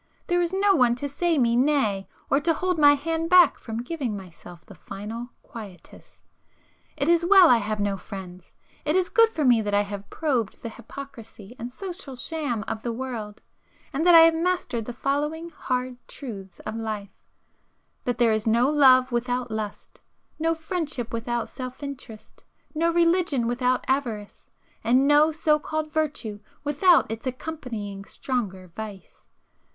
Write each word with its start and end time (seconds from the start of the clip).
There 0.25 0.41
is 0.41 0.51
no 0.51 0.73
one 0.75 0.95
to 0.95 1.07
say 1.07 1.37
me 1.37 1.55
nay, 1.55 2.07
or 2.27 2.39
to 2.39 2.55
hold 2.55 2.79
my 2.79 2.95
hand 2.95 3.29
back 3.29 3.59
from 3.59 3.83
giving 3.83 4.17
myself 4.17 4.65
the 4.65 4.73
final 4.73 5.29
quietus. 5.43 6.17
It 6.97 7.07
is 7.07 7.23
well 7.23 7.47
I 7.47 7.57
have 7.59 7.79
no 7.79 7.97
friends; 7.97 8.51
it 8.83 8.95
is 8.95 9.09
good 9.09 9.29
for 9.29 9.45
me 9.45 9.61
that 9.61 9.75
I 9.75 9.83
have 9.83 10.09
probed 10.09 10.63
the 10.63 10.69
hypocrisy 10.69 11.55
and 11.59 11.69
social 11.69 12.15
sham 12.15 12.63
of 12.67 12.81
the 12.81 12.91
world, 12.91 13.43
and 13.93 14.03
that 14.07 14.15
I 14.15 14.21
have 14.21 14.33
mastered 14.33 14.85
the 14.85 14.93
following 14.93 15.51
hard 15.51 15.97
truths 16.07 16.57
of 16.61 16.75
life,—that 16.75 18.17
there 18.17 18.31
is 18.33 18.47
no 18.47 18.71
love 18.71 19.11
without 19.11 19.51
lust,—no 19.51 20.55
friendship 20.55 21.13
without 21.13 21.47
self 21.47 21.83
interest,—no 21.83 22.91
religion 22.91 23.45
without 23.45 23.85
avarice,—and 23.87 25.07
no 25.07 25.31
so 25.31 25.59
called 25.59 25.93
virtue 25.93 26.39
without 26.63 27.11
its 27.11 27.27
accompanying 27.27 28.03
stronger 28.03 28.71
vice. 28.75 29.27